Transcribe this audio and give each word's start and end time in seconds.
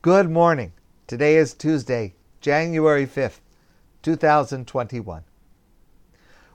Good 0.00 0.30
morning. 0.30 0.74
Today 1.08 1.34
is 1.34 1.54
Tuesday, 1.54 2.14
January 2.40 3.04
5th, 3.04 3.40
2021. 4.02 5.24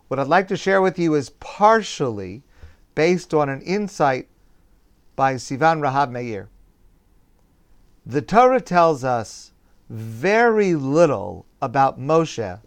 What 0.08 0.17
I'd 0.17 0.27
like 0.27 0.47
to 0.47 0.55
share 0.55 0.81
with 0.81 0.98
you 0.98 1.14
is 1.16 1.32
partially 1.42 2.43
based 2.95 3.33
on 3.33 3.50
an 3.50 3.59
insight 3.64 4.29
by 5.17 5.33
Sivan 5.33 5.82
Rahav 5.82 6.09
Meir. 6.09 6.48
The 8.05 8.21
Torah 8.21 8.61
tells 8.61 9.04
us 9.04 9.52
very 9.89 10.73
little 10.73 11.46
about 11.62 12.00
Moshe 12.00 12.62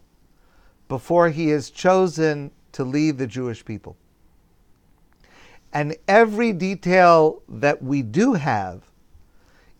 before 0.88 1.30
he 1.30 1.50
is 1.50 1.70
chosen 1.70 2.50
to 2.72 2.84
lead 2.84 3.16
the 3.16 3.27
Jewish 3.27 3.64
people. 3.64 3.96
And 5.72 5.96
every 6.06 6.52
detail 6.52 7.40
that 7.48 7.82
we 7.82 8.02
do 8.02 8.34
have 8.34 8.82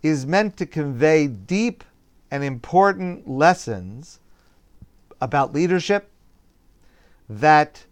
is 0.07 0.27
meant 0.27 0.57
to 0.57 0.67
convey 0.67 1.27
deep 1.27 1.83
and 2.31 2.45
important 2.45 3.29
lessons 3.29 4.21
about 5.21 5.53
leadership 5.53 6.11
that 7.29 7.85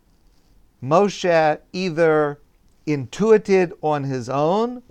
Moshe 0.82 1.58
either 1.72 2.38
intuited 2.86 3.72
on 3.82 4.04
his 4.04 4.28
own 4.28 4.82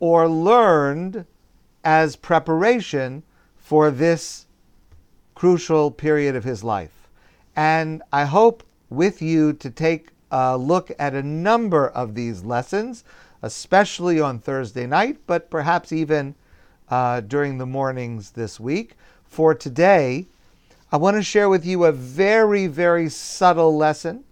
or 0.00 0.28
learned 0.28 1.24
as 1.84 2.16
preparation 2.16 3.22
for 3.56 3.90
this 3.90 4.46
crucial 5.34 5.90
period 5.90 6.34
of 6.34 6.44
his 6.44 6.64
life. 6.64 7.08
And 7.54 8.02
I 8.12 8.24
hope 8.24 8.64
with 8.90 9.22
you 9.22 9.52
to 9.54 9.70
take 9.70 10.08
a 10.30 10.58
look 10.58 10.90
at 10.98 11.14
a 11.14 11.22
number 11.22 11.88
of 11.88 12.14
these 12.14 12.42
lessons, 12.42 13.04
especially 13.42 14.20
on 14.20 14.38
Thursday 14.38 14.86
night, 14.86 15.18
but 15.26 15.50
perhaps 15.50 15.92
even 15.92 16.34
uh, 16.90 17.20
during 17.20 17.58
the 17.58 17.66
mornings 17.66 18.30
this 18.32 18.58
week. 18.58 18.96
For 19.24 19.54
today, 19.54 20.26
I 20.90 20.96
want 20.96 21.16
to 21.16 21.22
share 21.22 21.48
with 21.48 21.66
you 21.66 21.84
a 21.84 21.92
very, 21.92 22.66
very 22.66 23.08
subtle 23.08 23.76
lesson. 23.76 24.24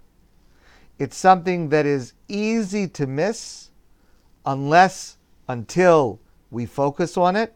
It's 0.99 1.17
something 1.17 1.69
that 1.69 1.85
is 1.85 2.15
easy 2.29 2.89
to 2.89 3.07
miss 3.07 3.71
unless 4.45 5.19
until 5.49 6.21
we 6.51 6.65
focus 6.65 7.17
on 7.17 7.37
it. 7.37 7.55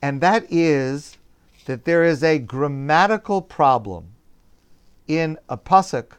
And 0.00 0.20
that 0.20 0.46
is 0.50 1.18
that 1.66 1.84
there 1.84 2.04
is 2.04 2.22
a 2.22 2.38
grammatical 2.38 3.42
problem 3.42 4.12
in 5.06 5.38
a 5.48 5.58
pasuk 5.58 6.12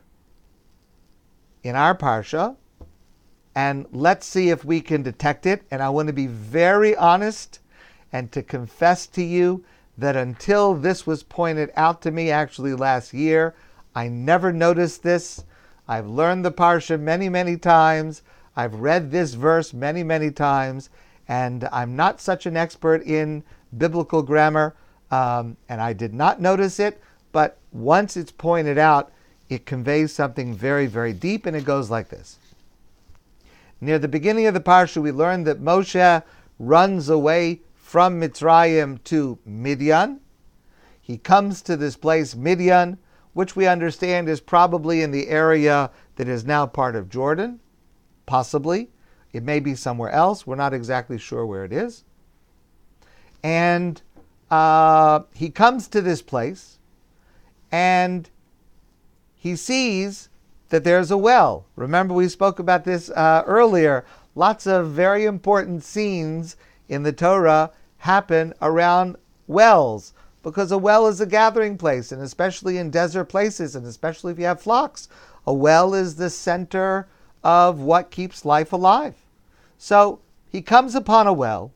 in 1.64 1.76
our 1.76 1.98
parsha, 1.98 2.56
and 3.58 3.88
let's 3.92 4.28
see 4.28 4.52
if 4.52 4.64
we 4.64 4.80
can 4.80 5.02
detect 5.02 5.48
it. 5.48 5.64
And 5.72 5.82
I 5.82 5.90
want 5.90 6.06
to 6.10 6.14
be 6.14 6.28
very 6.28 6.96
honest 6.96 7.60
and 8.14 8.32
to 8.32 8.44
confess 8.44 9.08
to 9.08 9.24
you 9.24 9.66
that 9.98 10.16
until 10.16 10.76
this 10.76 11.08
was 11.08 11.24
pointed 11.24 11.72
out 11.76 12.04
to 12.04 12.12
me 12.12 12.30
actually 12.30 12.76
last 12.76 13.16
year, 13.16 13.56
I 13.96 14.10
never 14.10 14.54
noticed 14.54 15.02
this. 15.02 15.44
I've 15.88 16.06
learned 16.06 16.46
the 16.46 16.52
parsha 16.52 17.00
many, 17.00 17.30
many 17.30 17.58
times. 17.58 18.22
I've 18.56 18.76
read 18.76 19.10
this 19.10 19.34
verse 19.34 19.74
many, 19.74 20.04
many 20.04 20.30
times, 20.30 20.92
and 21.28 21.68
I'm 21.72 21.96
not 21.96 22.22
such 22.22 22.46
an 22.46 22.56
expert 22.56 23.02
in 23.08 23.44
biblical 23.76 24.22
grammar, 24.22 24.76
um, 25.10 25.58
and 25.68 25.82
I 25.82 25.94
did 25.94 26.14
not 26.14 26.40
notice 26.40 26.80
it. 26.80 27.02
But 27.32 27.58
once 27.72 28.18
it's 28.18 28.32
pointed 28.32 28.78
out, 28.78 29.12
it 29.50 29.66
conveys 29.66 30.14
something 30.14 30.54
very, 30.54 30.86
very 30.86 31.14
deep, 31.14 31.48
and 31.48 31.58
it 31.58 31.66
goes 31.66 31.90
like 31.90 32.10
this. 32.10 32.38
Near 33.80 34.00
the 34.00 34.08
beginning 34.08 34.48
of 34.48 34.54
the 34.54 34.60
parsha, 34.60 35.02
we 35.02 35.12
learned 35.12 35.46
that 35.46 35.62
Moshe 35.62 36.24
runs 36.58 37.10
away 37.10 37.62
from 37.76 38.20
Mitzrayim 38.20 39.04
to 39.06 39.38
Midian. 39.46 40.20
He 41.00 41.18
comes 41.18 41.62
to 41.64 41.78
this 41.78 41.96
place, 41.96 42.36
Midian, 42.36 42.98
which 43.34 43.56
we 43.56 43.68
understand 43.68 44.28
is 44.28 44.42
probably 44.42 45.02
in 45.02 45.12
the 45.12 45.28
area 45.28 45.92
that 46.16 46.28
is 46.28 46.44
now 46.44 46.66
part 46.66 46.96
of 46.96 47.10
Jordan, 47.10 47.60
possibly. 48.26 48.90
It 49.32 49.44
may 49.44 49.60
be 49.60 49.76
somewhere 49.76 50.10
else. 50.10 50.48
We're 50.48 50.56
not 50.56 50.74
exactly 50.74 51.20
sure 51.20 51.46
where 51.46 51.64
it 51.64 51.72
is. 51.72 52.04
And 53.44 54.02
uh, 54.50 55.22
he 55.36 55.50
comes 55.50 55.88
to 55.90 56.02
this 56.02 56.22
place 56.22 56.80
and 57.72 58.30
he 59.36 59.56
sees 59.56 60.30
that 60.70 60.84
there's 60.84 61.12
a 61.12 61.18
well. 61.18 61.66
Remember, 61.76 62.14
we 62.14 62.28
spoke 62.28 62.60
about 62.60 62.84
this 62.84 63.10
uh, 63.12 63.44
earlier. 63.46 64.06
Lots 64.36 64.68
of 64.68 64.92
very 64.92 65.26
important 65.26 65.84
scenes 65.84 66.58
in 66.90 67.04
the 67.04 67.14
Torah 67.14 67.72
happen 67.98 68.54
around 68.62 69.16
wells 69.48 70.14
because 70.44 70.72
a 70.72 70.78
well 70.78 71.08
is 71.08 71.20
a 71.20 71.26
gathering 71.26 71.78
place, 71.78 72.12
and 72.12 72.22
especially 72.22 72.78
in 72.78 72.90
desert 72.90 73.26
places, 73.26 73.76
and 73.76 73.86
especially 73.86 74.32
if 74.32 74.40
you 74.40 74.46
have 74.46 74.62
flocks, 74.62 75.10
a 75.46 75.54
well 75.54 75.94
is 75.94 76.16
the 76.16 76.30
center 76.30 77.08
of 77.44 77.80
what 77.80 78.12
keeps 78.12 78.46
life 78.46 78.72
alive. 78.74 79.16
So 79.78 80.20
he 80.50 80.62
comes 80.62 80.96
upon 80.96 81.28
a 81.28 81.34
well 81.34 81.72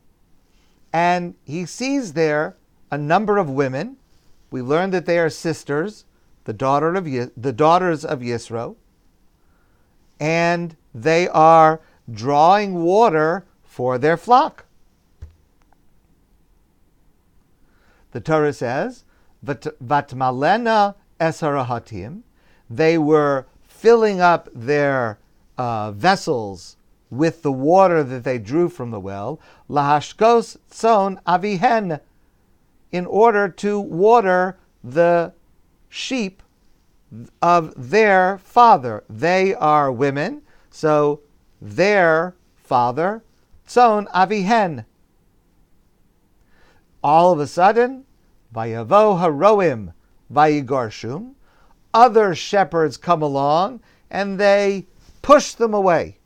and 0.92 1.34
he 1.44 1.64
sees 1.64 2.12
there 2.12 2.56
a 2.90 2.98
number 2.98 3.38
of 3.38 3.48
women. 3.48 3.96
We 4.50 4.60
learn 4.60 4.90
that 4.90 5.06
they 5.06 5.18
are 5.18 5.30
sisters, 5.30 6.04
the 6.44 6.52
daughter 6.52 6.94
of 6.94 7.04
the 7.04 7.52
daughters 7.52 8.04
of 8.04 8.20
Yisro, 8.20 8.76
and 10.20 10.76
they 10.94 11.28
are 11.28 11.80
drawing 12.10 12.82
water 12.82 13.44
for 13.62 13.98
their 13.98 14.16
flock. 14.16 14.66
The 18.12 18.20
Torah 18.20 18.52
says, 18.52 19.04
"Vatmalena 19.44 20.94
esarahatim," 21.18 22.22
they 22.68 22.98
were 22.98 23.46
filling 23.62 24.20
up 24.20 24.48
their 24.54 25.18
uh, 25.56 25.92
vessels 25.92 26.76
with 27.10 27.42
the 27.42 27.52
water 27.52 28.02
that 28.02 28.24
they 28.24 28.38
drew 28.38 28.68
from 28.68 28.90
the 28.90 29.00
well, 29.00 29.40
lahashkos 29.68 30.56
tzon 30.70 31.22
avihen, 31.24 32.00
in 32.90 33.06
order 33.06 33.48
to 33.48 33.80
water 33.80 34.58
the 34.82 35.32
sheep 35.88 36.41
of 37.40 37.90
their 37.90 38.38
father. 38.38 39.04
They 39.08 39.54
are 39.54 39.92
women, 39.92 40.42
so 40.70 41.20
their 41.60 42.34
father, 42.56 43.22
tzon 43.66 44.10
avihen. 44.12 44.84
All 47.02 47.32
of 47.32 47.40
a 47.40 47.46
sudden, 47.46 48.04
vayavo 48.54 49.20
haroim 49.20 49.92
vayigarshum, 50.32 51.34
other 51.92 52.34
shepherds 52.34 52.96
come 52.96 53.22
along 53.22 53.80
and 54.10 54.38
they 54.38 54.86
push 55.20 55.52
them 55.54 55.74
away. 55.74 56.18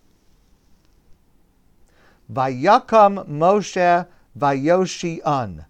Vayakam 2.32 3.28
Moshe 3.28 4.06
Vayoshian. 4.38 5.64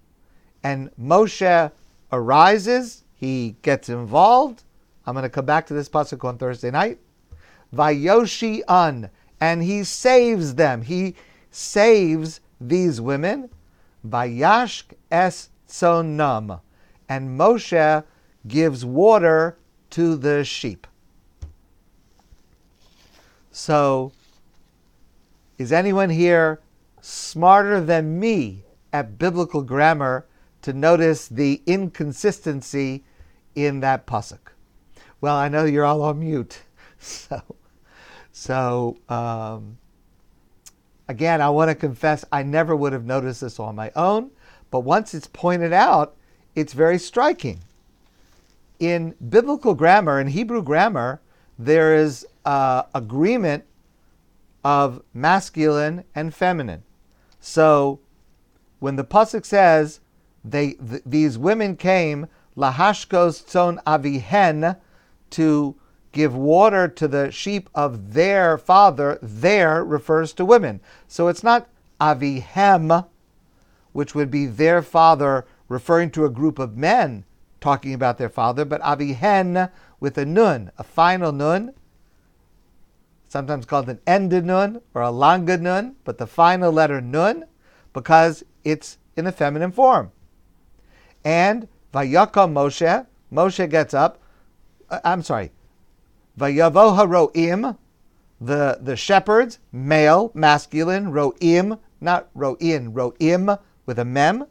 And 0.63 0.91
Moshe 1.01 1.71
arises, 2.13 3.05
he 3.15 3.57
gets 3.63 3.89
involved. 3.89 4.65
I'm 5.07 5.15
going 5.15 5.23
to 5.23 5.29
come 5.29 5.47
back 5.47 5.67
to 5.67 5.75
this 5.75 5.89
pasuk 5.89 6.25
on 6.25 6.37
Thursday 6.37 6.71
night. 6.71 6.99
Vayoshian. 7.75 9.11
And 9.41 9.63
he 9.63 9.85
saves 9.85 10.55
them. 10.55 10.83
He 10.83 11.15
saves 11.51 12.41
these 12.61 13.01
women. 13.01 13.51
Vayashk 14.07 14.95
es 15.11 15.51
sonam. 15.69 16.61
And 17.09 17.39
Moshe 17.39 18.05
gives 18.49 18.85
water 18.85 19.59
to 19.91 20.17
the 20.17 20.45
sheep. 20.45 20.87
So, 23.53 24.13
is 25.57 25.73
anyone 25.73 26.11
here 26.11 26.61
smarter 27.01 27.81
than 27.81 28.19
me 28.19 28.65
at 28.93 29.19
biblical 29.19 29.63
grammar 29.63 30.27
to 30.63 30.73
notice 30.73 31.29
the 31.29 31.63
inconsistency 31.65 33.05
in 33.55 33.81
that 33.81 34.07
pasuk? 34.07 34.56
Well, 35.27 35.35
I 35.35 35.49
know 35.49 35.65
you're 35.65 35.85
all 35.85 36.03
on 36.03 36.21
mute, 36.21 36.63
so 37.01 37.43
so 38.31 38.97
um, 39.09 39.77
again, 41.09 41.41
I 41.41 41.51
want 41.51 41.69
to 41.69 41.75
confess 41.75 42.25
I 42.31 42.45
never 42.45 42.77
would 42.77 42.93
have 42.93 43.05
noticed 43.05 43.41
this 43.41 43.59
on 43.59 43.75
my 43.75 43.91
own, 43.97 44.31
but 44.71 44.85
once 44.85 45.15
it's 45.15 45.27
pointed 45.27 45.73
out, 45.73 46.15
it's 46.55 46.75
very 46.75 46.97
striking. 46.97 47.59
In 48.79 49.17
biblical 49.29 49.75
grammar, 49.75 50.21
in 50.21 50.29
Hebrew 50.29 50.63
grammar, 50.63 51.21
there 51.59 51.93
is 51.97 52.25
uh, 52.45 52.85
agreement 52.95 53.65
of 54.65 55.03
masculine 55.13 56.05
and 56.15 56.33
feminine. 56.33 56.85
So 57.41 57.99
when 58.79 58.95
the 58.95 59.03
pasuk 59.03 59.45
says 59.45 59.99
they 60.45 60.75
th- 60.75 61.03
these 61.05 61.37
women 61.37 61.75
came 61.75 62.29
lahashkos 62.57 63.43
tzon 63.45 63.83
avihen 63.83 64.77
to 65.31 65.77
give 66.13 66.35
water 66.35 66.89
to 66.89 67.07
the 67.07 67.31
sheep 67.31 67.69
of 67.75 68.15
their 68.15 68.57
father, 68.57 69.19
there 69.21 69.85
refers 69.85 70.33
to 70.33 70.45
women. 70.45 70.81
So 71.07 71.29
it's 71.29 71.43
not 71.43 71.69
avihem, 72.01 73.07
which 73.93 74.15
would 74.15 74.31
be 74.31 74.47
their 74.47 74.83
father 74.83 75.47
referring 75.69 76.11
to 76.13 76.25
a 76.25 76.31
group 76.31 76.59
of 76.59 76.77
men 76.77 77.25
talking 77.61 77.93
about 77.93 78.19
their 78.19 78.29
father, 78.29 78.65
but 78.65 78.81
avihen 78.83 79.71
with 80.01 80.17
a 80.17 80.25
nun, 80.25 80.71
a 80.79 80.85
final 80.85 81.33
nun, 81.33 81.75
sometimes 83.29 83.67
called 83.67 83.89
an 83.89 84.01
ended 84.07 84.45
nun 84.45 84.81
or 84.95 85.03
a 85.03 85.11
langa 85.11 85.61
nun, 85.61 85.97
but 86.05 86.19
the 86.19 86.27
final 86.27 86.73
letter 86.73 87.01
nun, 87.01 87.45
because 87.93 88.45
it's 88.65 88.99
in 89.17 89.25
the 89.25 89.33
feminine 89.33 89.73
form. 89.73 90.13
And 91.25 91.69
vayaka 91.93 92.49
Moshe, 92.49 93.07
Moshe 93.33 93.69
gets 93.69 93.95
up. 93.95 94.23
Uh, 94.89 95.01
I'm 95.05 95.23
sorry, 95.23 95.53
vayavo 96.39 96.97
haroim, 96.97 97.77
the 98.41 98.79
the 98.81 98.97
shepherds, 98.97 99.59
male, 99.73 100.31
masculine, 100.35 101.13
roim, 101.13 101.79
not 102.01 102.29
roin, 102.35 102.93
roim 102.93 103.59
with 103.85 103.99
a 103.99 104.05
mem. 104.05 104.47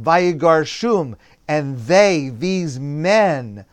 Vayigar 0.00 0.66
shum, 0.66 1.16
and 1.46 1.78
they, 1.80 2.30
these 2.30 2.80
men, 2.80 3.66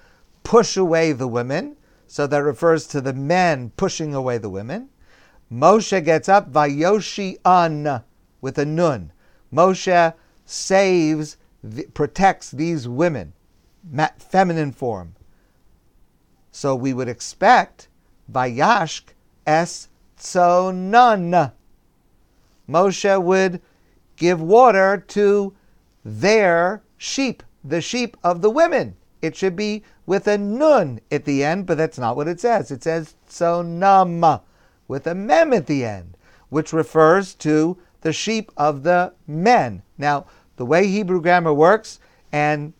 push 0.43 0.75
away 0.75 1.13
the 1.13 1.27
women. 1.27 1.77
So 2.07 2.27
that 2.27 2.43
refers 2.43 2.87
to 2.87 3.01
the 3.01 3.13
men 3.13 3.71
pushing 3.77 4.13
away 4.13 4.37
the 4.37 4.49
women. 4.49 4.89
Moshe 5.51 6.03
gets 6.03 6.27
up, 6.27 6.51
Vayoshi 6.51 7.37
an, 7.45 8.03
with 8.41 8.57
a 8.57 8.65
nun. 8.65 9.11
Moshe 9.53 10.13
saves, 10.45 11.37
protects 11.93 12.51
these 12.51 12.87
women, 12.87 13.33
feminine 14.17 14.71
form. 14.71 15.15
So 16.51 16.75
we 16.75 16.93
would 16.93 17.07
expect 17.07 17.87
Vayashk 18.31 19.13
es 19.45 19.87
nun. 20.35 21.51
Moshe 22.67 23.23
would 23.23 23.61
give 24.15 24.41
water 24.41 25.03
to 25.07 25.53
their 26.03 26.81
sheep, 26.97 27.43
the 27.63 27.81
sheep 27.81 28.17
of 28.23 28.41
the 28.41 28.49
women. 28.49 28.95
It 29.21 29.35
should 29.35 29.55
be 29.55 29.83
with 30.05 30.27
a 30.27 30.37
nun 30.37 30.99
at 31.11 31.25
the 31.25 31.43
end, 31.43 31.65
but 31.65 31.77
that's 31.77 31.97
not 31.97 32.15
what 32.15 32.27
it 32.27 32.39
says. 32.39 32.71
It 32.71 32.83
says 32.83 33.15
tsonam 33.27 34.41
with 34.87 35.07
a 35.07 35.15
mem 35.15 35.53
at 35.53 35.67
the 35.67 35.85
end, 35.85 36.17
which 36.49 36.73
refers 36.73 37.35
to 37.35 37.77
the 38.01 38.13
sheep 38.13 38.51
of 38.57 38.83
the 38.83 39.13
men. 39.27 39.83
Now, 39.97 40.25
the 40.55 40.65
way 40.65 40.87
Hebrew 40.87 41.21
grammar 41.21 41.53
works, 41.53 41.99
and 42.31 42.73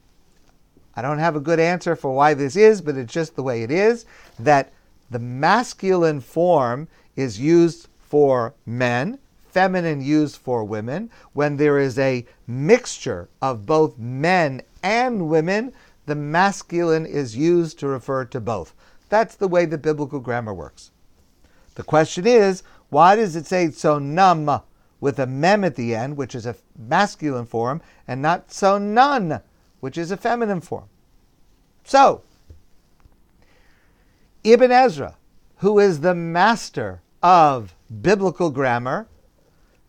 I 1.00 1.02
don't 1.02 1.20
have 1.20 1.38
a 1.38 1.40
good 1.40 1.62
answer 1.62 1.96
for 1.96 2.12
why 2.12 2.34
this 2.34 2.58
is, 2.58 2.82
but 2.82 2.98
it's 2.98 3.14
just 3.14 3.38
the 3.38 3.42
way 3.42 3.64
it 3.64 3.72
is, 3.72 4.04
that 4.38 4.74
the 5.10 5.18
masculine 5.18 6.20
form 6.20 6.90
is 7.16 7.40
used 7.40 7.88
for 8.02 8.54
men, 8.66 9.18
feminine 9.50 10.02
used 10.02 10.36
for 10.36 10.66
women. 10.66 11.10
When 11.32 11.56
there 11.56 11.80
is 11.80 11.98
a 11.98 12.26
mixture 12.48 13.30
of 13.42 13.66
both 13.66 13.98
men 13.98 14.62
and 14.84 15.30
women, 15.30 15.72
the 16.06 16.16
masculine 16.16 17.06
is 17.06 17.38
used 17.38 17.80
to 17.80 17.88
refer 17.88 18.26
to 18.26 18.42
both. 18.42 18.74
That's 19.08 19.36
the 19.36 19.48
way 19.48 19.64
the 19.64 19.78
biblical 19.78 20.20
grammar 20.20 20.54
works. 20.54 20.92
The 21.76 21.84
question 21.84 22.28
is, 22.28 22.62
why 22.90 23.16
does 23.16 23.38
it 23.38 23.46
say 23.46 23.70
tsonam 23.70 24.64
with 25.00 25.18
a 25.18 25.26
mem 25.26 25.64
at 25.64 25.78
the 25.78 25.96
end, 25.96 26.18
which 26.18 26.36
is 26.36 26.46
a 26.46 26.58
masculine 26.78 27.46
form, 27.46 27.82
and 28.06 28.22
not 28.22 28.50
tsonan, 28.50 29.42
which 29.80 29.98
is 29.98 30.12
a 30.12 30.18
feminine 30.18 30.62
form? 30.62 30.90
So, 31.84 32.22
Ibn 34.44 34.72
Ezra, 34.72 35.16
who 35.58 35.80
is 35.80 36.02
the 36.02 36.16
master 36.16 37.02
of 37.22 37.76
biblical 38.02 38.50
grammar, 38.50 39.08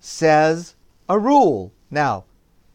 says 0.00 0.74
a 1.08 1.18
rule. 1.18 1.72
Now, 1.90 2.24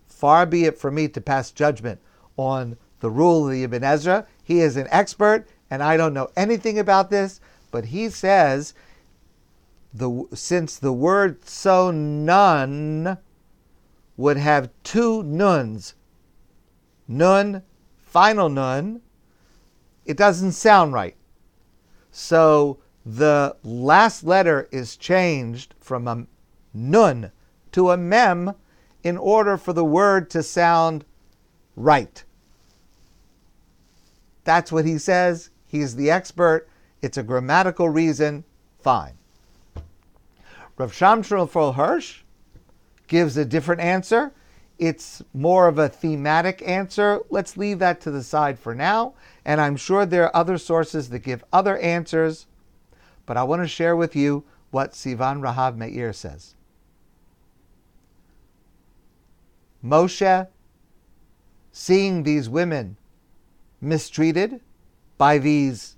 far 0.08 0.46
be 0.46 0.66
it 0.66 0.78
from 0.78 0.96
me 0.96 1.08
to 1.10 1.22
pass 1.22 1.52
judgment 1.52 2.00
on 2.38 2.78
the 3.00 3.10
rule 3.10 3.46
of 3.46 3.54
the 3.54 3.64
Ibn 3.64 3.84
Ezra. 3.84 4.26
He 4.44 4.62
is 4.62 4.78
an 4.78 4.88
expert, 4.92 5.48
and 5.70 5.84
I 5.84 5.98
don't 5.98 6.14
know 6.14 6.30
anything 6.36 6.80
about 6.80 7.10
this, 7.10 7.42
but 7.72 7.86
he 7.86 8.10
says 8.10 8.74
the 9.94 10.26
since 10.34 10.78
the 10.78 10.94
word 10.94 11.46
so 11.46 11.92
nun 11.92 13.18
would 14.18 14.38
have 14.38 14.70
two 14.84 15.24
nuns, 15.24 15.96
nun, 17.08 17.64
final 18.02 18.50
nun, 18.50 19.02
it 20.06 20.18
doesn't 20.18 20.54
sound 20.54 20.94
right. 20.94 21.16
So 22.12 22.80
the 23.06 23.56
last 23.64 24.24
letter 24.24 24.68
is 24.72 24.98
changed 24.98 25.76
from 25.80 26.08
a 26.08 26.26
nun 26.74 27.32
to 27.72 27.92
a 27.92 27.98
mem 27.98 28.54
in 29.04 29.18
order 29.18 29.58
for 29.58 29.74
the 29.74 29.86
word 29.86 30.30
to 30.32 30.42
sound 30.42 31.06
right. 31.76 32.24
That's 34.44 34.72
what 34.72 34.86
he 34.86 34.98
says. 34.98 35.50
He's 35.68 35.96
the 35.96 36.10
expert. 36.10 36.68
It's 37.02 37.18
a 37.18 37.24
grammatical 37.24 37.90
reason. 37.90 38.46
Fine. 38.80 39.14
Rav 40.78 40.92
Shamshon 40.92 41.76
Hirsch 41.76 42.22
gives 43.08 43.38
a 43.38 43.46
different 43.46 43.82
answer. 43.82 44.32
It's 44.78 45.24
more 45.34 45.68
of 45.68 45.80
a 45.80 45.88
thematic 45.88 46.62
answer. 46.68 47.22
Let's 47.30 47.56
leave 47.56 47.80
that 47.80 48.02
to 48.02 48.12
the 48.12 48.24
side 48.24 48.60
for 48.60 48.76
now. 48.76 49.14
And 49.46 49.62
I'm 49.62 49.78
sure 49.78 50.06
there 50.06 50.26
are 50.26 50.36
other 50.36 50.58
sources 50.58 51.10
that 51.10 51.20
give 51.20 51.44
other 51.54 51.78
answers. 51.78 52.46
But 53.26 53.38
I 53.38 53.44
want 53.44 53.62
to 53.62 53.68
share 53.68 53.96
with 53.96 54.16
you 54.16 54.44
what 54.72 54.92
Sivan 54.92 55.40
Rahav 55.40 55.78
Meir 55.78 56.12
says. 56.12 56.56
Moshe, 59.84 60.48
seeing 61.72 62.24
these 62.24 62.50
women 62.50 62.98
mistreated 63.80 64.60
by 65.18 65.38
these 65.38 65.96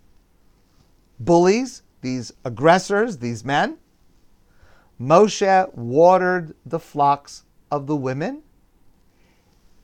bullies, 1.20 1.82
these 2.02 2.34
aggressors, 2.44 3.18
these 3.18 3.44
men, 3.44 3.78
Moshe 5.00 5.74
watered 5.74 6.56
the 6.66 6.80
flocks 6.80 7.44
of 7.72 7.88
the 7.88 7.96
women, 7.96 8.44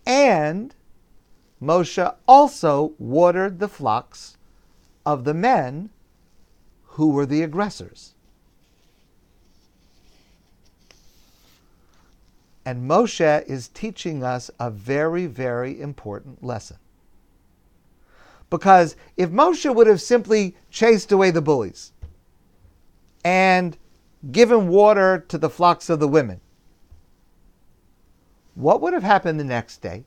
and 0.05 0.75
Moshe 1.61 2.15
also 2.27 2.94
watered 2.97 3.59
the 3.59 3.67
flocks 3.67 4.38
of 5.05 5.23
the 5.23 5.33
men 5.33 5.89
who 6.83 7.09
were 7.09 7.25
the 7.25 7.41
aggressors. 7.41 8.13
And 12.65 12.89
Moshe 12.89 13.45
is 13.45 13.67
teaching 13.69 14.23
us 14.23 14.50
a 14.59 14.69
very, 14.69 15.25
very 15.25 15.79
important 15.79 16.44
lesson. 16.44 16.78
Because 18.49 18.95
if 19.18 19.30
Moshe 19.30 19.73
would 19.73 19.87
have 19.87 20.01
simply 20.01 20.56
chased 20.69 21.11
away 21.11 21.31
the 21.31 21.42
bullies 21.42 21.92
and 23.25 23.78
given 24.31 24.68
water 24.68 25.25
to 25.28 25.37
the 25.37 25.49
flocks 25.49 25.89
of 25.89 25.99
the 25.99 26.07
women, 26.07 26.39
what 28.56 28.81
would 28.81 28.94
have 28.94 29.04
happened 29.04 29.40
the 29.40 29.44
next 29.44 29.81
day? 29.81 30.04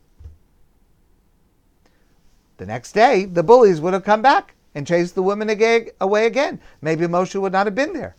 The 2.58 2.66
next 2.66 2.92
day, 2.92 3.24
the 3.24 3.42
bullies 3.42 3.80
would 3.80 3.92
have 3.92 4.04
come 4.04 4.22
back 4.22 4.54
and 4.74 4.86
chased 4.86 5.14
the 5.14 5.22
women 5.22 5.50
away 6.00 6.26
again. 6.26 6.60
Maybe 6.80 7.06
Moshe 7.06 7.40
would 7.40 7.52
not 7.52 7.66
have 7.66 7.74
been 7.74 7.92
there. 7.92 8.16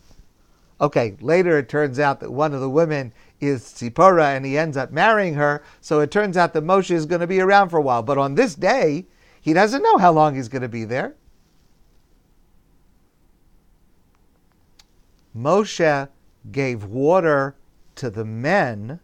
Okay, 0.80 1.16
later 1.20 1.58
it 1.58 1.68
turns 1.68 1.98
out 1.98 2.20
that 2.20 2.32
one 2.32 2.54
of 2.54 2.60
the 2.60 2.70
women 2.70 3.12
is 3.40 3.64
Tzipora 3.64 4.36
and 4.36 4.46
he 4.46 4.56
ends 4.56 4.76
up 4.76 4.92
marrying 4.92 5.34
her. 5.34 5.62
So 5.80 6.00
it 6.00 6.10
turns 6.10 6.36
out 6.36 6.52
that 6.52 6.64
Moshe 6.64 6.90
is 6.90 7.06
going 7.06 7.20
to 7.20 7.26
be 7.26 7.40
around 7.40 7.70
for 7.70 7.78
a 7.78 7.82
while. 7.82 8.02
But 8.02 8.18
on 8.18 8.34
this 8.34 8.54
day, 8.54 9.06
he 9.40 9.52
doesn't 9.52 9.82
know 9.82 9.98
how 9.98 10.12
long 10.12 10.34
he's 10.34 10.48
going 10.48 10.62
to 10.62 10.68
be 10.68 10.84
there. 10.84 11.14
Moshe 15.36 16.08
gave 16.50 16.84
water 16.84 17.56
to 17.96 18.10
the 18.10 18.24
men 18.24 19.00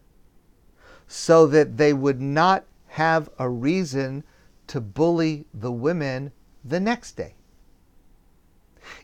so 1.07 1.45
that 1.47 1.77
they 1.77 1.93
would 1.93 2.21
not 2.21 2.65
have 2.87 3.29
a 3.37 3.49
reason 3.49 4.23
to 4.67 4.81
bully 4.81 5.45
the 5.53 5.71
women 5.71 6.31
the 6.63 6.79
next 6.79 7.13
day. 7.13 7.35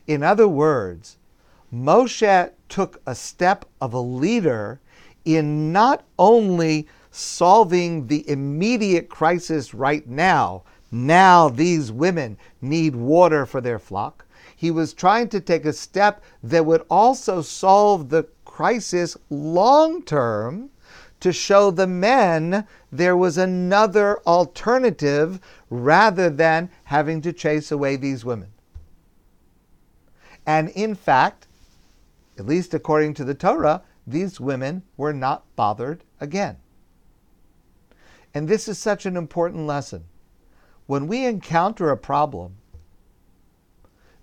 In 0.06 0.22
other 0.22 0.48
words, 0.48 1.16
Moshe 1.72 2.50
took 2.68 3.00
a 3.06 3.14
step 3.14 3.64
of 3.80 3.94
a 3.94 4.00
leader 4.00 4.80
in 5.24 5.72
not 5.72 6.04
only 6.18 6.86
solving 7.10 8.06
the 8.06 8.28
immediate 8.28 9.08
crisis 9.08 9.74
right 9.74 10.08
now, 10.08 10.62
now 10.90 11.48
these 11.48 11.90
women 11.90 12.36
need 12.60 12.94
water 12.94 13.46
for 13.46 13.60
their 13.60 13.78
flock. 13.78 14.24
He 14.54 14.70
was 14.70 14.92
trying 14.92 15.28
to 15.30 15.40
take 15.40 15.64
a 15.64 15.72
step 15.72 16.22
that 16.42 16.66
would 16.66 16.84
also 16.90 17.42
solve 17.42 18.08
the 18.08 18.26
crisis 18.44 19.16
long 19.30 20.02
term 20.02 20.70
to 21.22 21.32
show 21.32 21.70
the 21.70 21.86
men 21.86 22.66
there 22.90 23.16
was 23.16 23.38
another 23.38 24.18
alternative 24.26 25.40
rather 25.70 26.28
than 26.28 26.68
having 26.84 27.20
to 27.22 27.32
chase 27.32 27.70
away 27.70 27.94
these 27.94 28.24
women. 28.24 28.50
And 30.44 30.68
in 30.70 30.96
fact, 30.96 31.46
at 32.36 32.46
least 32.46 32.74
according 32.74 33.14
to 33.14 33.24
the 33.24 33.34
Torah, 33.34 33.82
these 34.04 34.40
women 34.40 34.82
were 34.96 35.12
not 35.12 35.44
bothered 35.54 36.02
again. 36.20 36.56
And 38.34 38.48
this 38.48 38.66
is 38.66 38.78
such 38.78 39.06
an 39.06 39.16
important 39.16 39.64
lesson. 39.64 40.04
When 40.86 41.06
we 41.06 41.24
encounter 41.24 41.90
a 41.90 41.96
problem, 41.96 42.56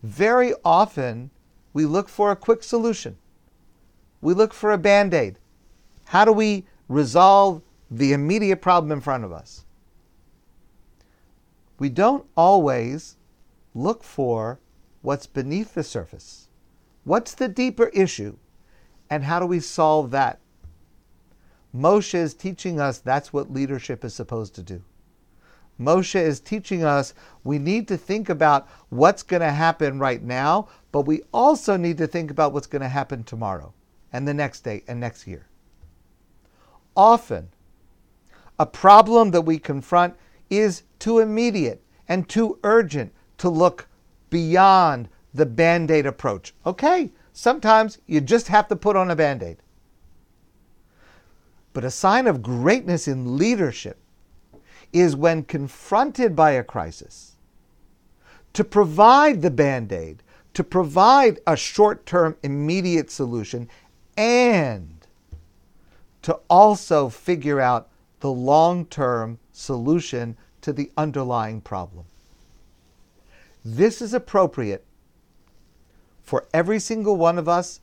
very 0.03 0.53
often 0.65 1.29
we 1.71 1.85
look 1.85 2.09
for 2.09 2.29
a 2.29 2.35
quick 2.35 2.61
solution. 2.61 3.17
We 4.19 4.33
look 4.33 4.53
for 4.53 4.73
a 4.73 4.77
band 4.77 5.13
aid. 5.13 5.37
How 6.07 6.25
do 6.25 6.33
we 6.33 6.65
resolve 6.89 7.61
the 7.89 8.11
immediate 8.11 8.61
problem 8.61 8.91
in 8.91 8.99
front 8.99 9.23
of 9.23 9.31
us? 9.31 9.63
We 11.79 11.87
don't 11.87 12.25
always 12.35 13.15
look 13.73 14.03
for 14.03 14.59
what's 15.01 15.27
beneath 15.27 15.73
the 15.73 15.83
surface. 15.83 16.49
What's 17.05 17.33
the 17.33 17.47
deeper 17.47 17.87
issue? 17.87 18.35
And 19.09 19.23
how 19.23 19.39
do 19.39 19.45
we 19.45 19.61
solve 19.61 20.11
that? 20.11 20.39
Moshe 21.75 22.15
is 22.15 22.33
teaching 22.33 22.79
us 22.79 22.99
that's 22.99 23.31
what 23.31 23.53
leadership 23.53 24.03
is 24.03 24.13
supposed 24.13 24.55
to 24.55 24.63
do. 24.63 24.83
Moshe 25.79 26.19
is 26.19 26.39
teaching 26.39 26.83
us 26.83 27.13
we 27.43 27.57
need 27.57 27.87
to 27.87 27.97
think 27.97 28.27
about 28.27 28.67
what's 28.89 29.23
going 29.23 29.41
to 29.41 29.51
happen 29.51 29.99
right 29.99 30.21
now, 30.21 30.67
but 30.91 31.03
we 31.03 31.21
also 31.31 31.77
need 31.77 31.97
to 31.97 32.07
think 32.07 32.29
about 32.29 32.51
what's 32.51 32.67
going 32.67 32.81
to 32.81 32.89
happen 32.89 33.23
tomorrow 33.23 33.73
and 34.11 34.27
the 34.27 34.33
next 34.33 34.61
day 34.61 34.83
and 34.87 34.99
next 34.99 35.25
year. 35.25 35.48
Often, 36.95 37.49
a 38.57 38.65
problem 38.65 39.31
that 39.31 39.41
we 39.41 39.57
confront 39.57 40.15
is 40.49 40.83
too 40.99 41.19
immediate 41.19 41.81
and 42.07 42.27
too 42.27 42.59
urgent 42.63 43.13
to 43.37 43.49
look 43.49 43.87
beyond 44.29 45.07
the 45.33 45.45
band 45.45 45.91
aid 45.91 46.05
approach. 46.05 46.53
Okay, 46.65 47.11
sometimes 47.31 47.99
you 48.05 48.19
just 48.19 48.47
have 48.47 48.67
to 48.67 48.75
put 48.75 48.95
on 48.95 49.11
a 49.11 49.15
band 49.15 49.43
aid. 49.43 49.57
But 51.71 51.83
a 51.83 51.91
sign 51.91 52.27
of 52.27 52.41
greatness 52.41 53.07
in 53.07 53.37
leadership 53.37 53.97
is 54.91 55.15
when 55.15 55.43
confronted 55.43 56.35
by 56.35 56.51
a 56.51 56.63
crisis, 56.63 57.37
to 58.53 58.63
provide 58.63 59.41
the 59.41 59.51
band 59.51 59.93
aid, 59.93 60.23
to 60.55 60.63
provide 60.63 61.39
a 61.45 61.55
short 61.55 62.05
term 62.05 62.35
immediate 62.41 63.11
solution, 63.11 63.69
and 64.17 64.98
to 66.21 66.39
also 66.49 67.09
figure 67.09 67.59
out 67.59 67.89
the 68.19 68.31
long 68.31 68.85
term 68.85 69.39
solution 69.51 70.35
to 70.61 70.73
the 70.73 70.91
underlying 70.97 71.61
problem. 71.61 72.05
This 73.63 74.01
is 74.01 74.13
appropriate 74.13 74.85
for 76.23 76.45
every 76.53 76.79
single 76.79 77.17
one 77.17 77.37
of 77.37 77.49
us 77.49 77.79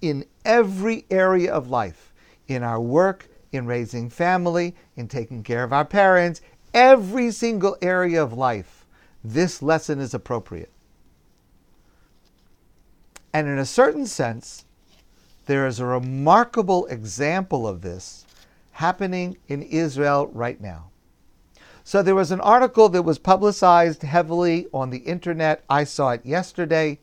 in 0.00 0.24
every 0.44 1.04
area 1.10 1.52
of 1.52 1.70
life, 1.70 2.12
in 2.46 2.62
our 2.62 2.80
work, 2.80 3.28
in 3.52 3.66
raising 3.66 4.10
family, 4.10 4.74
in 4.96 5.08
taking 5.08 5.42
care 5.42 5.64
of 5.64 5.72
our 5.72 5.84
parents, 5.84 6.40
every 6.74 7.30
single 7.30 7.76
area 7.82 8.22
of 8.22 8.32
life, 8.32 8.86
this 9.24 9.62
lesson 9.62 9.98
is 9.98 10.14
appropriate. 10.14 10.70
And 13.32 13.46
in 13.48 13.58
a 13.58 13.66
certain 13.66 14.06
sense, 14.06 14.64
there 15.48 15.66
is 15.66 15.80
a 15.80 15.86
remarkable 15.86 16.84
example 16.88 17.66
of 17.66 17.80
this 17.80 18.26
happening 18.72 19.34
in 19.48 19.62
Israel 19.62 20.26
right 20.34 20.60
now. 20.60 20.90
So 21.82 22.02
there 22.02 22.14
was 22.14 22.30
an 22.30 22.42
article 22.42 22.90
that 22.90 23.00
was 23.00 23.18
publicized 23.18 24.02
heavily 24.02 24.66
on 24.74 24.90
the 24.90 24.98
internet. 24.98 25.64
I 25.70 25.84
saw 25.84 26.10
it 26.10 26.26
yesterday. 26.26 26.98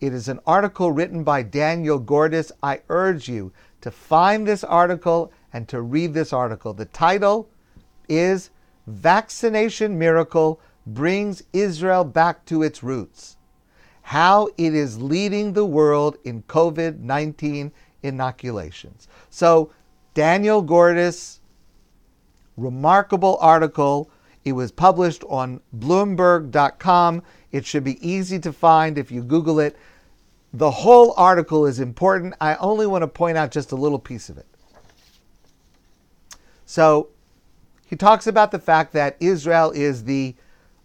It 0.00 0.12
is 0.12 0.26
an 0.26 0.40
article 0.44 0.90
written 0.90 1.22
by 1.22 1.44
Daniel 1.44 2.00
Gordis. 2.00 2.50
I 2.64 2.80
urge 2.88 3.28
you 3.28 3.52
to 3.82 3.92
find 3.92 4.44
this 4.44 4.64
article 4.64 5.32
and 5.52 5.68
to 5.68 5.82
read 5.82 6.14
this 6.14 6.32
article. 6.32 6.72
The 6.72 6.86
title 6.86 7.48
is 8.08 8.50
Vaccination 8.88 9.96
Miracle 9.96 10.60
Brings 10.84 11.44
Israel 11.52 12.02
Back 12.02 12.44
to 12.46 12.64
Its 12.64 12.82
Roots. 12.82 13.36
How 14.02 14.48
it 14.58 14.74
is 14.74 15.00
leading 15.00 15.52
the 15.52 15.64
world 15.64 16.18
in 16.24 16.42
COVID 16.42 17.00
19 17.00 17.72
inoculations. 18.02 19.08
So, 19.30 19.70
Daniel 20.14 20.60
Gordis, 20.60 21.40
remarkable 22.56 23.38
article. 23.40 24.10
It 24.44 24.52
was 24.52 24.72
published 24.72 25.24
on 25.28 25.60
Bloomberg.com. 25.78 27.22
It 27.52 27.64
should 27.64 27.84
be 27.84 28.06
easy 28.06 28.38
to 28.40 28.52
find 28.52 28.98
if 28.98 29.10
you 29.10 29.22
Google 29.22 29.60
it. 29.60 29.76
The 30.52 30.70
whole 30.70 31.14
article 31.16 31.64
is 31.64 31.80
important. 31.80 32.34
I 32.40 32.56
only 32.56 32.86
want 32.86 33.02
to 33.02 33.08
point 33.08 33.38
out 33.38 33.50
just 33.50 33.72
a 33.72 33.76
little 33.76 33.98
piece 33.98 34.28
of 34.28 34.36
it. 34.36 34.46
So 36.66 37.08
he 37.86 37.96
talks 37.96 38.26
about 38.26 38.50
the 38.50 38.58
fact 38.58 38.92
that 38.92 39.16
Israel 39.20 39.70
is 39.70 40.04
the, 40.04 40.34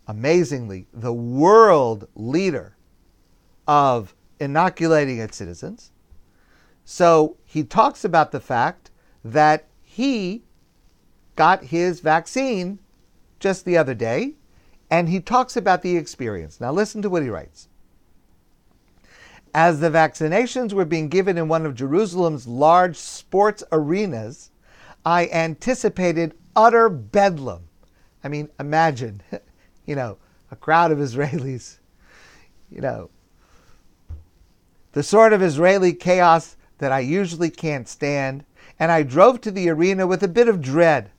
amazingly, 0.07 0.87
the 0.93 1.13
world 1.13 2.07
leader 2.15 2.76
of 3.67 4.15
inoculating 4.39 5.19
its 5.19 5.37
citizens. 5.37 5.91
So 6.85 7.37
he 7.43 7.63
talks 7.63 8.05
about 8.05 8.31
the 8.31 8.39
fact 8.39 8.91
that 9.23 9.67
he 9.81 10.43
got 11.35 11.65
his 11.65 11.99
vaccine 11.99 12.79
just 13.39 13.65
the 13.65 13.77
other 13.77 13.93
day, 13.93 14.35
and 14.89 15.09
he 15.09 15.19
talks 15.19 15.57
about 15.57 15.81
the 15.81 15.97
experience. 15.97 16.61
Now, 16.61 16.71
listen 16.71 17.01
to 17.01 17.09
what 17.09 17.23
he 17.23 17.29
writes. 17.29 17.67
As 19.53 19.79
the 19.79 19.89
vaccinations 19.89 20.73
were 20.73 20.85
being 20.85 21.09
given 21.09 21.37
in 21.37 21.47
one 21.47 21.65
of 21.65 21.75
Jerusalem's 21.75 22.47
large 22.47 22.95
sports 22.95 23.63
arenas, 23.71 24.51
I 25.05 25.27
anticipated 25.27 26.35
utter 26.55 26.89
bedlam. 26.89 27.67
I 28.23 28.29
mean, 28.29 28.49
imagine, 28.59 29.21
you 29.85 29.95
know, 29.95 30.17
a 30.51 30.55
crowd 30.55 30.91
of 30.91 30.99
Israelis, 30.99 31.79
you 32.69 32.81
know, 32.81 33.09
the 34.97 35.03
sort 35.03 35.31
of 35.31 35.43
Israeli 35.43 35.93
chaos 35.93 36.57
that 36.79 36.91
I 36.91 37.01
usually 37.01 37.51
can't 37.51 37.87
stand, 37.87 38.43
and 38.79 38.91
I 38.91 39.03
drove 39.03 39.39
to 39.41 39.51
the 39.51 39.69
arena 39.69 40.07
with 40.07 40.23
a 40.23 40.27
bit 40.27 40.49
of 40.49 40.59
dread. 40.59 41.11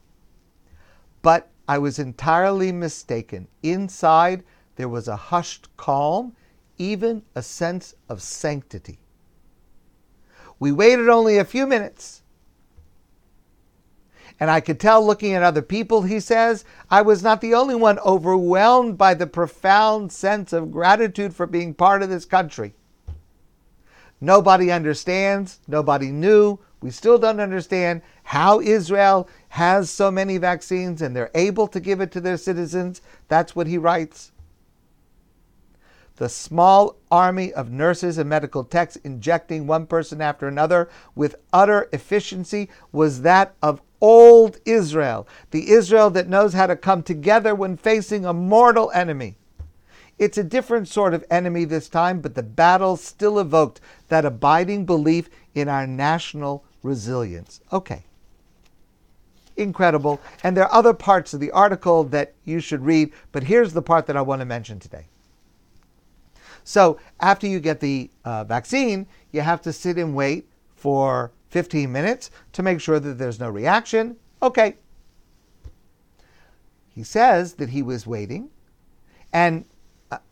But 1.23 1.49
I 1.69 1.79
was 1.79 2.01
entirely 2.01 2.73
mistaken. 2.73 3.47
Inside, 3.63 4.43
there 4.75 4.89
was 4.89 5.07
a 5.07 5.15
hushed 5.15 5.69
calm, 5.77 6.35
even 6.77 7.23
a 7.37 7.43
sense 7.45 7.95
of 8.09 8.21
sanctity. 8.21 8.99
We 10.59 10.73
waited 10.73 11.09
only 11.09 11.39
a 11.39 11.45
few 11.45 11.65
minutes 11.65 12.25
and 14.41 14.51
I 14.51 14.59
could 14.61 14.81
tell 14.81 15.07
looking 15.07 15.35
at 15.35 15.45
other 15.45 15.63
people, 15.63 16.03
he 16.03 16.19
says, 16.19 16.65
I 16.91 17.03
was 17.03 17.23
not 17.23 17.41
the 17.41 17.55
only 17.55 17.77
one 17.77 18.01
overwhelmed 18.01 18.99
by 18.99 19.15
the 19.15 19.29
profound 19.29 20.11
sense 20.11 20.53
of 20.53 20.73
gratitude 20.73 21.33
for 21.33 21.47
being 21.47 21.75
part 21.75 22.03
of 22.03 22.09
this 22.09 22.25
country. 22.25 22.75
Nobody 24.21 24.71
understands, 24.73 25.61
nobody 25.69 26.11
knew, 26.11 26.59
we 26.81 26.91
still 26.91 27.19
don't 27.19 27.41
understand 27.41 28.03
how 28.23 28.61
Israel 28.61 29.29
has 29.49 29.91
so 29.91 30.11
many 30.11 30.39
vaccines 30.39 31.03
and 31.03 31.15
they're 31.15 31.31
able 31.35 31.67
to 31.69 31.81
give 31.81 32.01
it 32.01 32.13
to 32.13 32.21
their 32.21 32.37
citizens. 32.37 33.01
That's 33.29 33.57
what 33.57 33.67
he 33.67 33.79
writes. 33.79 34.33
The 36.17 36.29
small 36.29 36.97
army 37.13 37.53
of 37.53 37.71
nurses 37.71 38.19
and 38.19 38.29
medical 38.29 38.65
techs 38.65 38.97
injecting 38.97 39.67
one 39.67 39.87
person 39.87 40.21
after 40.21 40.49
another 40.49 40.89
with 41.15 41.37
utter 41.53 41.89
efficiency 41.93 42.69
was 42.91 43.23
that 43.23 43.55
of 43.63 43.81
old 44.01 44.59
Israel, 44.65 45.29
the 45.51 45.71
Israel 45.71 46.11
that 46.11 46.29
knows 46.29 46.55
how 46.55 46.67
to 46.67 46.77
come 46.77 47.03
together 47.03 47.55
when 47.55 47.77
facing 47.77 48.25
a 48.25 48.33
mortal 48.33 48.91
enemy. 48.93 49.37
It's 50.19 50.39
a 50.39 50.45
different 50.45 50.89
sort 50.89 51.15
of 51.15 51.25
enemy 51.31 51.65
this 51.65 51.89
time, 51.89 52.21
but 52.21 52.35
the 52.35 52.43
battle 52.43 52.97
still 52.97 53.39
evoked 53.39 53.81
that 54.09 54.25
abiding 54.25 54.85
belief 54.85 55.31
in 55.55 55.69
our 55.69 55.87
national 55.87 56.65
resilience. 56.83 57.61
Okay. 57.73 58.05
Incredible. 59.57 60.21
And 60.43 60.57
there 60.57 60.65
are 60.65 60.75
other 60.75 60.95
parts 60.95 61.35
of 61.35 61.41
the 61.41 61.51
article 61.51 62.05
that 62.05 62.35
you 62.45 62.61
should 62.61 62.85
read, 62.85 63.13
but 63.33 63.45
here's 63.45 63.73
the 63.73 63.83
part 63.83 64.07
that 64.07 64.17
I 64.17 64.23
want 64.23 64.41
to 64.41 64.45
mention 64.45 64.79
today. 64.79 65.07
So, 66.65 66.99
after 67.21 67.47
you 67.47 67.61
get 67.61 67.81
the 67.81 68.11
uh, 68.25 68.45
vaccine, 68.45 69.07
you 69.33 69.41
have 69.41 69.63
to 69.63 69.73
sit 69.73 69.97
and 69.97 70.15
wait 70.15 70.49
for 70.77 71.33
15 71.49 71.91
minutes 71.91 72.31
to 72.53 72.63
make 72.63 72.81
sure 72.81 73.01
that 73.01 73.19
there's 73.19 73.41
no 73.41 73.49
reaction. 73.49 74.17
Okay. 74.43 74.77
He 76.95 77.03
says 77.03 77.55
that 77.55 77.71
he 77.71 77.83
was 77.83 78.07
waiting. 78.07 78.51
And 79.33 79.65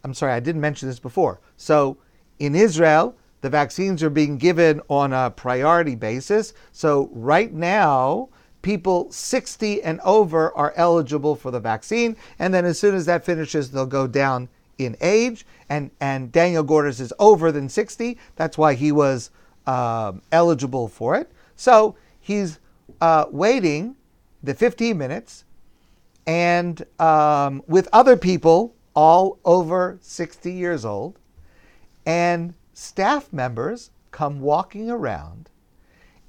I'm 0.04 0.14
sorry, 0.14 0.32
I 0.32 0.40
didn't 0.40 0.60
mention 0.60 0.88
this 0.88 0.98
before. 0.98 1.40
So 1.56 1.96
in 2.38 2.54
Israel, 2.54 3.14
the 3.40 3.50
vaccines 3.50 4.02
are 4.02 4.10
being 4.10 4.38
given 4.38 4.80
on 4.88 5.12
a 5.12 5.30
priority 5.30 5.94
basis. 5.94 6.54
So 6.72 7.10
right 7.12 7.52
now, 7.52 8.28
people 8.62 9.10
60 9.10 9.82
and 9.82 10.00
over 10.00 10.56
are 10.56 10.72
eligible 10.76 11.36
for 11.36 11.50
the 11.50 11.60
vaccine. 11.60 12.16
And 12.38 12.52
then 12.52 12.64
as 12.64 12.78
soon 12.78 12.94
as 12.94 13.06
that 13.06 13.24
finishes, 13.24 13.70
they'll 13.70 13.86
go 13.86 14.06
down 14.06 14.48
in 14.78 14.96
age. 15.00 15.46
And, 15.68 15.90
and 16.00 16.32
Daniel 16.32 16.62
Gordis 16.62 17.00
is 17.00 17.12
over 17.18 17.52
than 17.52 17.68
60. 17.68 18.18
That's 18.36 18.56
why 18.56 18.74
he 18.74 18.92
was 18.92 19.30
um, 19.66 20.22
eligible 20.32 20.88
for 20.88 21.16
it. 21.16 21.30
So 21.56 21.96
he's 22.20 22.58
uh, 23.00 23.26
waiting, 23.30 23.96
the 24.42 24.54
15 24.54 24.96
minutes 24.96 25.44
and 26.26 26.84
um, 26.98 27.62
with 27.66 27.88
other 27.92 28.16
people 28.16 28.74
all 28.96 29.38
over 29.44 29.98
60 30.00 30.50
years 30.50 30.84
old, 30.84 31.20
and 32.04 32.54
staff 32.72 33.32
members 33.32 33.90
come 34.10 34.40
walking 34.40 34.90
around 34.90 35.50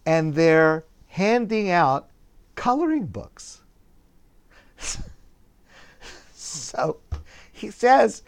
and 0.06 0.36
they're 0.36 0.86
handing 1.08 1.70
out 1.70 2.10
coloring 2.56 3.06
books. 3.06 3.62
so 6.34 6.98
he 7.52 7.72
says, 7.72 8.24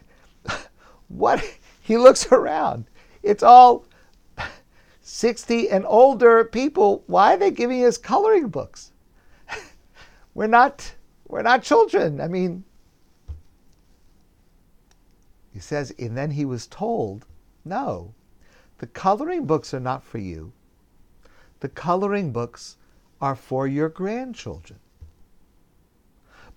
What? 1.08 1.44
He 1.82 1.98
looks 1.98 2.32
around. 2.32 2.86
It's 3.24 3.42
all 3.42 3.86
60 5.02 5.70
and 5.70 5.86
older 5.88 6.46
people. 6.46 7.04
Why 7.08 7.34
are 7.34 7.38
they 7.38 7.50
giving 7.50 7.84
us 7.84 7.98
coloring 7.98 8.50
books? 8.50 8.92
we're 10.34 10.48
not 10.48 10.94
we're 11.28 11.42
not 11.42 11.64
children. 11.64 12.22
I 12.22 12.28
mean, 12.28 12.64
he 15.60 15.62
says, 15.62 15.94
and 16.00 16.16
then 16.16 16.32
he 16.32 16.46
was 16.46 16.68
told, 16.68 17.26
no, 17.66 18.14
the 18.78 18.88
coloring 18.88 19.46
books 19.46 19.74
are 19.74 19.80
not 19.82 20.06
for 20.06 20.18
you. 20.18 20.54
The 21.60 21.68
coloring 21.68 22.32
books 22.32 22.78
are 23.20 23.36
for 23.36 23.68
your 23.68 23.90
grandchildren. 23.90 24.80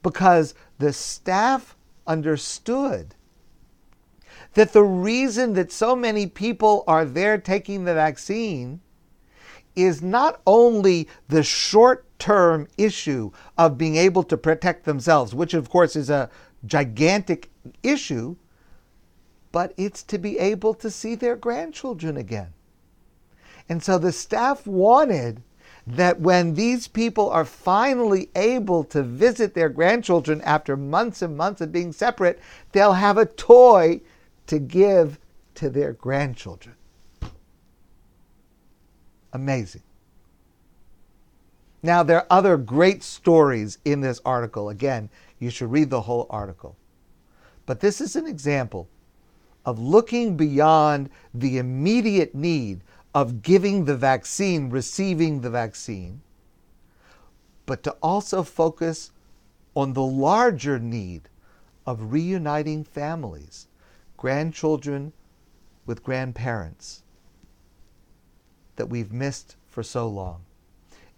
Because 0.04 0.54
the 0.78 0.92
staff 0.92 1.76
understood 2.06 3.16
that 4.54 4.72
the 4.72 4.84
reason 4.84 5.54
that 5.54 5.72
so 5.72 5.96
many 5.96 6.28
people 6.28 6.84
are 6.86 7.04
there 7.04 7.38
taking 7.38 7.82
the 7.82 7.94
vaccine 7.94 8.80
is 9.74 10.00
not 10.00 10.40
only 10.46 11.08
the 11.26 11.42
short 11.42 12.06
term 12.20 12.68
issue 12.78 13.32
of 13.58 13.76
being 13.76 13.96
able 13.96 14.22
to 14.22 14.36
protect 14.36 14.84
themselves, 14.84 15.34
which 15.34 15.54
of 15.54 15.68
course 15.68 15.96
is 15.96 16.08
a 16.08 16.30
gigantic 16.64 17.50
issue, 17.82 18.36
but 19.52 19.74
it's 19.76 20.02
to 20.02 20.18
be 20.18 20.38
able 20.38 20.74
to 20.74 20.90
see 20.90 21.14
their 21.14 21.36
grandchildren 21.36 22.16
again. 22.16 22.52
And 23.68 23.82
so 23.82 23.98
the 23.98 24.12
staff 24.12 24.66
wanted 24.66 25.42
that 25.86 26.20
when 26.20 26.54
these 26.54 26.88
people 26.88 27.30
are 27.30 27.44
finally 27.44 28.30
able 28.34 28.84
to 28.84 29.02
visit 29.02 29.54
their 29.54 29.68
grandchildren 29.68 30.40
after 30.42 30.76
months 30.76 31.22
and 31.22 31.36
months 31.36 31.60
of 31.60 31.72
being 31.72 31.92
separate, 31.92 32.40
they'll 32.72 32.92
have 32.92 33.18
a 33.18 33.26
toy 33.26 34.00
to 34.46 34.58
give 34.58 35.18
to 35.54 35.68
their 35.68 35.92
grandchildren. 35.92 36.74
Amazing. 39.32 39.82
Now, 41.82 42.02
there 42.02 42.18
are 42.18 42.26
other 42.30 42.56
great 42.56 43.02
stories 43.02 43.78
in 43.84 44.00
this 44.00 44.20
article. 44.24 44.68
Again, 44.68 45.10
you 45.40 45.50
should 45.50 45.72
read 45.72 45.90
the 45.90 46.02
whole 46.02 46.26
article. 46.30 46.76
But 47.66 47.80
this 47.80 48.00
is 48.00 48.14
an 48.14 48.26
example 48.26 48.88
of 49.64 49.78
looking 49.78 50.36
beyond 50.36 51.10
the 51.32 51.58
immediate 51.58 52.34
need 52.34 52.80
of 53.14 53.42
giving 53.42 53.84
the 53.84 53.96
vaccine, 53.96 54.70
receiving 54.70 55.40
the 55.40 55.50
vaccine, 55.50 56.20
but 57.66 57.82
to 57.82 57.92
also 58.02 58.42
focus 58.42 59.12
on 59.74 59.92
the 59.92 60.02
larger 60.02 60.78
need 60.78 61.28
of 61.86 62.12
reuniting 62.12 62.84
families, 62.84 63.68
grandchildren 64.16 65.12
with 65.86 66.02
grandparents 66.02 67.02
that 68.76 68.86
we've 68.86 69.12
missed 69.12 69.56
for 69.68 69.82
so 69.82 70.08
long. 70.08 70.42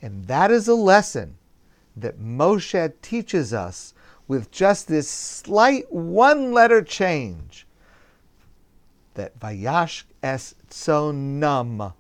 And 0.03 0.27
that 0.27 0.51
is 0.51 0.69
a 0.69 0.75
lesson 0.75 1.37
that 1.97 2.21
Moshe 2.21 2.93
teaches 3.03 3.55
us 3.55 3.95
with 4.27 4.51
just 4.51 4.89
this 4.89 5.09
slight 5.09 5.91
one 5.93 6.53
letter 6.53 6.83
change 6.83 7.64
that 9.15 9.39
Vayash 9.39 10.05
es 10.23 10.55
tzonam. 10.69 11.95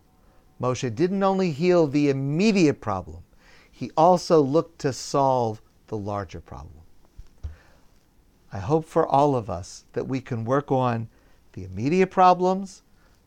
Moshe 0.61 0.95
didn't 0.95 1.23
only 1.23 1.51
heal 1.51 1.87
the 1.87 2.09
immediate 2.09 2.81
problem, 2.81 3.23
he 3.71 3.91
also 3.97 4.41
looked 4.41 4.79
to 4.81 4.93
solve 4.93 5.61
the 5.89 5.97
larger 5.97 6.41
problem. 6.41 6.85
I 8.53 8.59
hope 8.59 8.85
for 8.85 9.05
all 9.07 9.35
of 9.35 9.51
us 9.51 9.85
that 9.95 10.07
we 10.07 10.21
can 10.21 10.45
work 10.45 10.71
on 10.71 11.09
the 11.55 11.65
immediate 11.65 12.11
problems, 12.11 12.83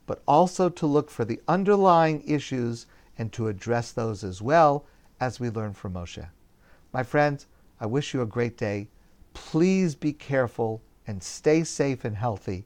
but 0.05 0.23
also 0.25 0.69
to 0.69 0.85
look 0.85 1.09
for 1.09 1.25
the 1.25 1.41
underlying 1.49 2.23
issues 2.25 2.85
and 3.17 3.33
to 3.33 3.49
address 3.49 3.91
those 3.91 4.23
as 4.23 4.41
well 4.41 4.85
as 5.19 5.39
we 5.39 5.49
learn 5.49 5.73
from 5.73 5.93
Moshe. 5.93 6.25
My 6.93 7.03
friends, 7.03 7.47
I 7.79 7.85
wish 7.85 8.13
you 8.13 8.21
a 8.21 8.25
great 8.25 8.57
day. 8.57 8.87
Please 9.33 9.95
be 9.95 10.13
careful 10.13 10.81
and 11.05 11.21
stay 11.21 11.63
safe 11.63 12.05
and 12.05 12.15
healthy. 12.15 12.65